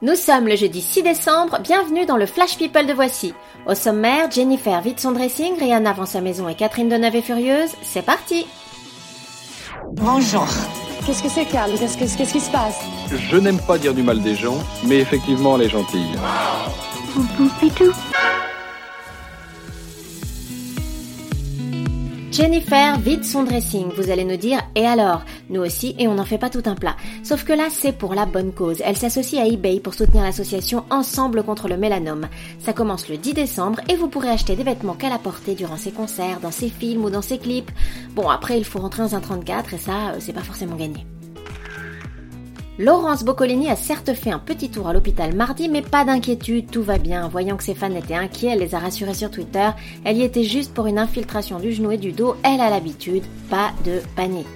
Nous 0.00 0.14
sommes 0.14 0.46
le 0.46 0.54
jeudi 0.56 0.80
6 0.80 1.02
décembre, 1.02 1.58
bienvenue 1.60 2.06
dans 2.06 2.16
le 2.16 2.26
Flash 2.26 2.56
People 2.56 2.86
de 2.86 2.92
Voici. 2.92 3.34
Au 3.66 3.74
sommaire, 3.74 4.30
Jennifer 4.30 4.80
vide 4.80 5.00
son 5.00 5.10
dressing, 5.12 5.58
Rihanna 5.58 5.92
vend 5.92 6.06
sa 6.06 6.20
maison 6.20 6.48
et 6.48 6.54
Catherine 6.54 6.88
Deneuve 6.88 7.16
est 7.16 7.22
furieuse. 7.22 7.70
C'est 7.82 8.02
parti 8.04 8.46
Bonjour. 9.92 10.46
Qu'est-ce 11.04 11.22
que 11.22 11.28
c'est, 11.28 11.46
Carl 11.46 11.70
Qu'est-ce 11.78 11.96
que- 11.96 12.16
qu'est-ce 12.18 12.32
qui 12.32 12.40
se 12.40 12.50
passe? 12.50 12.78
Je 13.10 13.36
n'aime 13.38 13.58
pas 13.60 13.78
dire 13.78 13.94
du 13.94 14.02
mal 14.02 14.20
des 14.20 14.34
gens, 14.36 14.58
mais 14.84 14.98
effectivement, 14.98 15.56
elle 15.56 15.62
est 15.62 15.68
gentille. 15.70 16.14
Jennifer 22.38 22.96
vide 23.00 23.24
son 23.24 23.42
dressing, 23.42 23.88
vous 23.96 24.10
allez 24.10 24.24
nous 24.24 24.36
dire, 24.36 24.60
et 24.76 24.86
alors? 24.86 25.22
Nous 25.50 25.60
aussi, 25.60 25.96
et 25.98 26.06
on 26.06 26.14
n'en 26.14 26.24
fait 26.24 26.38
pas 26.38 26.50
tout 26.50 26.62
un 26.66 26.76
plat. 26.76 26.94
Sauf 27.24 27.42
que 27.42 27.52
là, 27.52 27.66
c'est 27.68 27.90
pour 27.90 28.14
la 28.14 28.26
bonne 28.26 28.52
cause. 28.52 28.80
Elle 28.84 28.96
s'associe 28.96 29.42
à 29.42 29.48
eBay 29.48 29.80
pour 29.80 29.94
soutenir 29.94 30.22
l'association 30.22 30.84
Ensemble 30.88 31.42
contre 31.42 31.66
le 31.66 31.76
mélanome. 31.76 32.28
Ça 32.60 32.72
commence 32.72 33.08
le 33.08 33.16
10 33.16 33.34
décembre 33.34 33.80
et 33.88 33.96
vous 33.96 34.06
pourrez 34.06 34.28
acheter 34.28 34.54
des 34.54 34.62
vêtements 34.62 34.94
qu'elle 34.94 35.10
a 35.10 35.18
portés 35.18 35.56
durant 35.56 35.76
ses 35.76 35.90
concerts, 35.90 36.38
dans 36.38 36.52
ses 36.52 36.68
films 36.68 37.04
ou 37.04 37.10
dans 37.10 37.22
ses 37.22 37.38
clips. 37.38 37.72
Bon, 38.14 38.28
après, 38.28 38.56
il 38.56 38.64
faut 38.64 38.78
rentrer 38.78 39.02
dans 39.02 39.16
un 39.16 39.20
34 39.20 39.74
et 39.74 39.78
ça, 39.78 40.10
euh, 40.10 40.16
c'est 40.20 40.32
pas 40.32 40.44
forcément 40.44 40.76
gagné. 40.76 41.04
Laurence 42.78 43.24
Boccolini 43.24 43.68
a 43.68 43.74
certes 43.74 44.14
fait 44.14 44.30
un 44.30 44.38
petit 44.38 44.70
tour 44.70 44.86
à 44.86 44.92
l'hôpital 44.92 45.34
mardi, 45.34 45.68
mais 45.68 45.82
pas 45.82 46.04
d'inquiétude, 46.04 46.70
tout 46.70 46.84
va 46.84 46.98
bien. 46.98 47.26
Voyant 47.26 47.56
que 47.56 47.64
ses 47.64 47.74
fans 47.74 47.92
étaient 47.92 48.14
inquiets, 48.14 48.50
elle 48.52 48.60
les 48.60 48.76
a 48.76 48.78
rassurés 48.78 49.14
sur 49.14 49.32
Twitter. 49.32 49.70
Elle 50.04 50.18
y 50.18 50.22
était 50.22 50.44
juste 50.44 50.72
pour 50.72 50.86
une 50.86 51.00
infiltration 51.00 51.58
du 51.58 51.72
genou 51.72 51.90
et 51.90 51.96
du 51.96 52.12
dos, 52.12 52.36
elle 52.44 52.60
a 52.60 52.70
l'habitude, 52.70 53.24
pas 53.50 53.72
de 53.84 54.00
panique. 54.14 54.46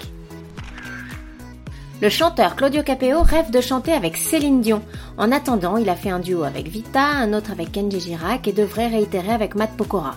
Le 2.01 2.09
chanteur 2.09 2.55
Claudio 2.55 2.85
Capeo 2.85 3.23
rêve 3.23 3.51
de 3.51 3.61
chanter 3.61 3.93
avec 3.93 4.17
Céline 4.17 4.61
Dion. 4.61 4.83
En 5.19 5.33
attendant, 5.33 5.77
il 5.77 5.89
a 5.89 5.97
fait 5.97 6.11
un 6.11 6.20
duo 6.20 6.45
avec 6.45 6.69
Vita, 6.69 7.05
un 7.05 7.33
autre 7.33 7.51
avec 7.51 7.73
Kenji 7.73 7.98
Girac 7.98 8.47
et 8.47 8.53
devrait 8.53 8.87
réitérer 8.87 9.33
avec 9.33 9.57
Matt 9.57 9.77
Pokora. 9.77 10.14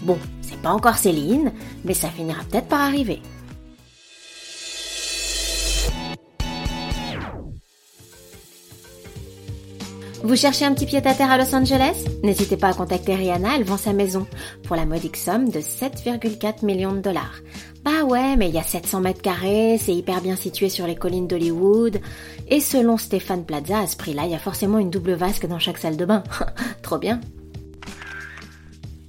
Bon, 0.00 0.16
c'est 0.40 0.60
pas 0.62 0.70
encore 0.70 0.96
Céline, 0.96 1.52
mais 1.84 1.94
ça 1.94 2.08
finira 2.08 2.42
peut-être 2.50 2.68
par 2.68 2.80
arriver. 2.80 3.20
Vous 10.24 10.36
cherchez 10.36 10.64
un 10.64 10.72
petit 10.72 10.86
pied-à-terre 10.86 11.32
à 11.32 11.36
Los 11.36 11.52
Angeles? 11.52 12.04
N'hésitez 12.22 12.56
pas 12.56 12.68
à 12.68 12.74
contacter 12.74 13.16
Rihanna, 13.16 13.56
elle 13.56 13.64
vend 13.64 13.76
sa 13.76 13.92
maison 13.92 14.28
pour 14.62 14.76
la 14.76 14.86
modique 14.86 15.16
somme 15.16 15.48
de 15.48 15.58
7,4 15.58 16.64
millions 16.64 16.92
de 16.92 17.00
dollars. 17.00 17.40
Bah 17.84 18.04
ouais, 18.04 18.36
mais 18.36 18.48
il 18.48 18.54
y 18.54 18.58
a 18.58 18.62
700 18.62 19.00
mètres 19.00 19.20
carrés, 19.20 19.78
c'est 19.80 19.94
hyper 19.94 20.20
bien 20.20 20.36
situé 20.36 20.68
sur 20.68 20.86
les 20.86 20.94
collines 20.94 21.26
d'Hollywood. 21.26 22.00
Et 22.48 22.60
selon 22.60 22.98
Stéphane 22.98 23.44
Plaza, 23.44 23.80
à 23.80 23.86
ce 23.88 23.96
prix-là, 23.96 24.22
il 24.26 24.30
y 24.30 24.36
a 24.36 24.38
forcément 24.38 24.78
une 24.78 24.90
double 24.90 25.14
vasque 25.14 25.46
dans 25.46 25.58
chaque 25.58 25.78
salle 25.78 25.96
de 25.96 26.04
bain. 26.04 26.22
Trop 26.82 26.98
bien. 26.98 27.20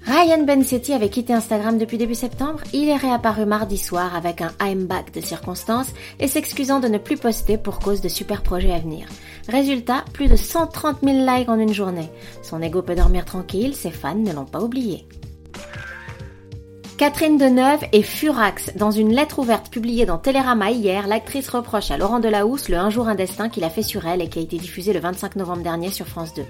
Ryan 0.06 0.44
Bensetti 0.44 0.92
avait 0.92 1.10
quitté 1.10 1.32
Instagram 1.32 1.78
depuis 1.78 1.98
début 1.98 2.14
septembre. 2.14 2.60
Il 2.74 2.90
est 2.90 2.98
réapparu 2.98 3.46
mardi 3.46 3.78
soir 3.78 4.16
avec 4.16 4.42
un 4.42 4.52
I'm 4.62 4.86
back 4.86 5.14
de 5.14 5.22
circonstances 5.22 5.94
et 6.20 6.28
s'excusant 6.28 6.82
de 6.82 6.90
ne 6.90 6.98
plus 6.98 7.16
poster 7.16 7.58
pour 7.58 7.80
cause 7.80 8.02
de 8.02 8.10
super 8.10 8.44
projets 8.44 8.74
à 8.74 8.80
venir. 8.80 9.08
Résultat, 9.48 10.04
plus 10.12 10.28
de 10.28 10.36
130 10.36 10.98
000 11.04 11.26
likes 11.26 11.48
en 11.48 11.58
une 11.58 11.74
journée. 11.74 12.10
Son 12.42 12.62
ego 12.62 12.82
peut 12.82 12.96
dormir 12.96 13.24
tranquille, 13.24 13.76
ses 13.76 13.92
fans 13.92 14.14
ne 14.16 14.34
l'ont 14.34 14.46
pas 14.46 14.62
oublié. 14.62 15.08
Catherine 16.98 17.38
Deneuve 17.38 17.86
est 17.92 18.04
furax. 18.04 18.72
Dans 18.76 18.92
une 18.92 19.14
lettre 19.14 19.40
ouverte 19.40 19.70
publiée 19.70 20.06
dans 20.06 20.20
Télérama 20.20 20.70
hier, 20.70 21.08
l'actrice 21.08 21.50
reproche 21.50 21.90
à 21.90 21.98
Laurent 21.98 22.20
Delahousse 22.20 22.70
le 22.70 22.78
Un 22.78 22.92
jour 22.92 23.08
un 23.08 23.16
destin 23.16 23.50
qu'il 23.50 23.64
a 23.64 23.72
fait 23.72 23.82
sur 23.82 24.06
elle 24.06 24.22
et 24.22 24.30
qui 24.30 24.38
a 24.38 24.44
été 24.44 24.58
diffusé 24.58 24.94
le 24.94 25.00
25 25.00 25.36
novembre 25.36 25.64
dernier 25.64 25.90
sur 25.90 26.06
France 26.06 26.36
2. 26.36 26.44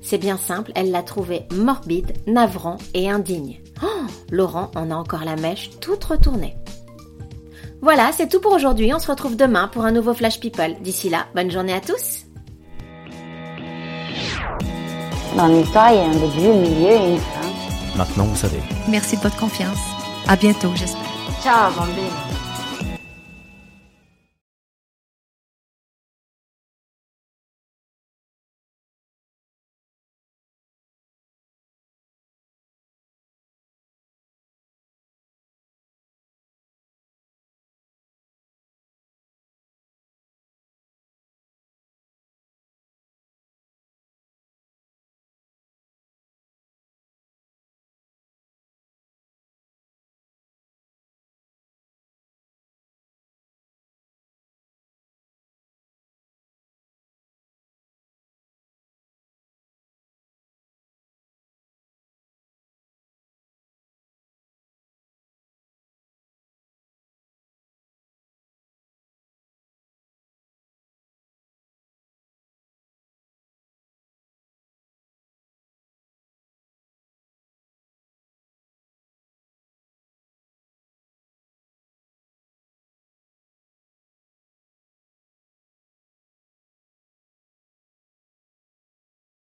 C'est 0.00 0.18
bien 0.18 0.36
simple, 0.36 0.70
elle 0.76 0.92
l'a 0.92 1.02
trouvé 1.02 1.42
morbide, 1.52 2.12
navrant 2.28 2.78
et 2.94 3.10
indigne. 3.10 3.60
Oh, 3.82 4.06
Laurent 4.30 4.70
en 4.76 4.92
a 4.92 4.94
encore 4.94 5.24
la 5.24 5.34
mèche 5.34 5.70
toute 5.80 6.04
retournée. 6.04 6.54
Voilà, 7.82 8.10
c'est 8.16 8.28
tout 8.28 8.40
pour 8.40 8.52
aujourd'hui. 8.52 8.94
On 8.94 9.00
se 9.00 9.10
retrouve 9.10 9.36
demain 9.36 9.66
pour 9.66 9.84
un 9.84 9.92
nouveau 9.92 10.14
Flash 10.14 10.38
People. 10.38 10.76
D'ici 10.80 11.08
là, 11.08 11.26
bonne 11.34 11.50
journée 11.50 11.74
à 11.74 11.80
tous. 11.80 12.24
Dans 15.36 15.48
l'histoire, 15.48 15.92
il 15.92 15.96
y 15.96 15.98
a 15.98 16.04
un 16.04 16.12
début, 16.12 16.46
un 16.46 16.60
milieu 16.60 16.90
et 16.90 17.10
une 17.12 17.18
fin. 17.18 17.48
Maintenant, 17.96 18.24
vous 18.24 18.36
savez. 18.36 18.60
Merci 18.88 19.16
de 19.16 19.22
votre 19.22 19.36
confiance. 19.36 19.97
À 20.28 20.36
bientôt, 20.36 20.70
j'espère. 20.74 21.00
Ciao, 21.42 21.72
bambine. 21.72 22.47